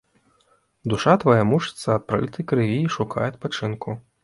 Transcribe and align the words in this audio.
Душа 0.93 1.13
твая 1.25 1.43
мучыцца 1.51 1.87
ад 1.97 2.03
пралітай 2.09 2.43
крыві 2.55 2.81
і 2.87 2.91
шукае 2.99 3.27
адпачынку. 3.37 3.89